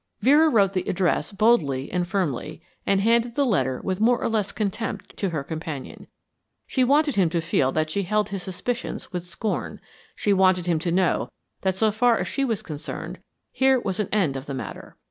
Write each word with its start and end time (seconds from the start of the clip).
Vera 0.21 0.49
wrote 0.49 0.73
the 0.73 0.89
address 0.89 1.31
boldly 1.31 1.91
and 1.91 2.07
firmly, 2.07 2.59
and 2.87 3.01
handed 3.01 3.35
the 3.35 3.45
letter 3.45 3.79
with 3.83 3.99
more 3.99 4.19
or 4.19 4.27
less 4.29 4.51
contempt 4.51 5.15
to 5.17 5.29
her 5.29 5.43
companion. 5.43 6.07
She 6.65 6.83
wanted 6.83 7.17
him 7.17 7.29
to 7.29 7.39
feel 7.39 7.71
that 7.73 7.91
she 7.91 8.01
held 8.01 8.29
his 8.29 8.41
suspicions 8.41 9.13
with 9.13 9.27
scorn. 9.27 9.79
She 10.15 10.33
wanted 10.33 10.65
him 10.65 10.79
to 10.79 10.91
know 10.91 11.29
that 11.61 11.75
so 11.75 11.91
far 11.91 12.17
as 12.17 12.27
she 12.27 12.43
was 12.43 12.63
concerned 12.63 13.19
here 13.51 13.79
was 13.79 13.99
an 13.99 14.09
end 14.11 14.35
of 14.35 14.47
the 14.47 14.55
matter. 14.55 14.97